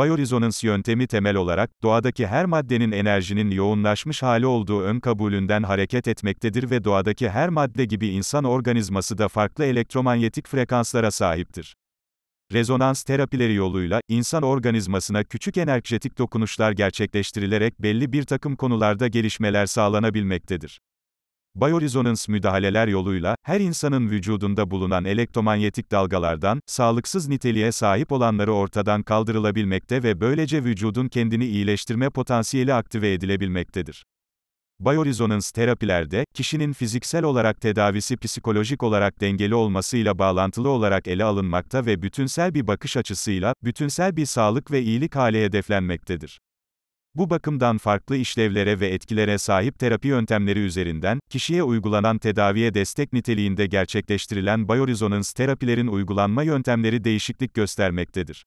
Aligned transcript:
Biorezonans 0.00 0.64
yöntemi 0.64 1.06
temel 1.06 1.36
olarak, 1.36 1.82
doğadaki 1.82 2.26
her 2.26 2.44
maddenin 2.44 2.92
enerjinin 2.92 3.50
yoğunlaşmış 3.50 4.22
hali 4.22 4.46
olduğu 4.46 4.80
ön 4.80 5.00
kabulünden 5.00 5.62
hareket 5.62 6.08
etmektedir 6.08 6.70
ve 6.70 6.84
doğadaki 6.84 7.30
her 7.30 7.48
madde 7.48 7.84
gibi 7.84 8.08
insan 8.08 8.44
organizması 8.44 9.18
da 9.18 9.28
farklı 9.28 9.64
elektromanyetik 9.64 10.48
frekanslara 10.48 11.10
sahiptir. 11.10 11.76
Rezonans 12.52 13.02
terapileri 13.02 13.54
yoluyla, 13.54 14.00
insan 14.08 14.42
organizmasına 14.42 15.24
küçük 15.24 15.56
enerjetik 15.56 16.18
dokunuşlar 16.18 16.72
gerçekleştirilerek 16.72 17.82
belli 17.82 18.12
bir 18.12 18.22
takım 18.22 18.56
konularda 18.56 19.08
gelişmeler 19.08 19.66
sağlanabilmektedir. 19.66 20.80
Biorezonans 21.56 22.28
müdahaleler 22.28 22.88
yoluyla, 22.88 23.36
her 23.42 23.60
insanın 23.60 24.10
vücudunda 24.10 24.70
bulunan 24.70 25.04
elektromanyetik 25.04 25.90
dalgalardan, 25.90 26.60
sağlıksız 26.66 27.28
niteliğe 27.28 27.72
sahip 27.72 28.12
olanları 28.12 28.52
ortadan 28.52 29.02
kaldırılabilmekte 29.02 30.02
ve 30.02 30.20
böylece 30.20 30.64
vücudun 30.64 31.08
kendini 31.08 31.46
iyileştirme 31.46 32.10
potansiyeli 32.10 32.74
aktive 32.74 33.12
edilebilmektedir. 33.12 34.04
Biorezonans 34.80 35.50
terapilerde, 35.50 36.24
kişinin 36.34 36.72
fiziksel 36.72 37.24
olarak 37.24 37.60
tedavisi 37.60 38.16
psikolojik 38.16 38.82
olarak 38.82 39.20
dengeli 39.20 39.54
olmasıyla 39.54 40.18
bağlantılı 40.18 40.68
olarak 40.68 41.08
ele 41.08 41.24
alınmakta 41.24 41.86
ve 41.86 42.02
bütünsel 42.02 42.54
bir 42.54 42.66
bakış 42.66 42.96
açısıyla, 42.96 43.54
bütünsel 43.64 44.16
bir 44.16 44.26
sağlık 44.26 44.70
ve 44.70 44.82
iyilik 44.82 45.16
hali 45.16 45.44
hedeflenmektedir. 45.44 46.40
Bu 47.14 47.30
bakımdan 47.30 47.78
farklı 47.78 48.16
işlevlere 48.16 48.80
ve 48.80 48.88
etkilere 48.88 49.38
sahip 49.38 49.78
terapi 49.78 50.08
yöntemleri 50.08 50.58
üzerinden, 50.58 51.20
kişiye 51.30 51.62
uygulanan 51.62 52.18
tedaviye 52.18 52.74
destek 52.74 53.12
niteliğinde 53.12 53.66
gerçekleştirilen 53.66 54.68
biorezonans 54.68 55.32
terapilerin 55.32 55.86
uygulanma 55.86 56.42
yöntemleri 56.42 57.04
değişiklik 57.04 57.54
göstermektedir. 57.54 58.44